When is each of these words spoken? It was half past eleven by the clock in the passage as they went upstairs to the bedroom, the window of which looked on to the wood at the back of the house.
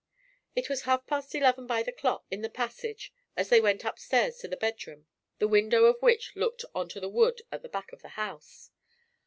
It 0.55 0.67
was 0.67 0.81
half 0.81 1.05
past 1.05 1.35
eleven 1.35 1.67
by 1.67 1.83
the 1.83 1.91
clock 1.91 2.25
in 2.31 2.41
the 2.41 2.49
passage 2.49 3.13
as 3.37 3.49
they 3.49 3.61
went 3.61 3.83
upstairs 3.85 4.37
to 4.39 4.47
the 4.47 4.57
bedroom, 4.57 5.05
the 5.37 5.47
window 5.47 5.85
of 5.85 6.01
which 6.01 6.35
looked 6.35 6.65
on 6.73 6.89
to 6.89 6.99
the 6.99 7.07
wood 7.07 7.43
at 7.51 7.61
the 7.61 7.69
back 7.69 7.93
of 7.93 8.01
the 8.01 8.09
house. 8.17 8.71